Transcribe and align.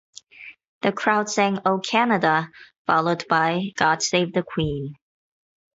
The 0.81 0.91
crowd 0.91 1.29
sang 1.29 1.59
"O 1.63 1.77
Canada" 1.77 2.49
followed 2.87 3.23
by 3.29 3.71
"God 3.77 4.01
Save 4.01 4.33
the 4.33 4.41
Queen". 4.41 4.95